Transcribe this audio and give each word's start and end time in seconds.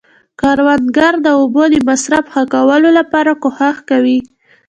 کروندګر 0.39 1.13
د 1.25 1.27
اوبو 1.39 1.63
د 1.73 1.75
مصرف 1.89 2.25
ښه 2.33 2.43
کولو 2.53 2.89
لپاره 2.99 3.31
کوښښ 3.41 3.77
کوي 3.89 4.19